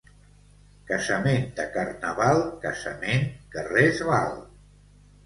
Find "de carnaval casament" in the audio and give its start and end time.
1.59-3.29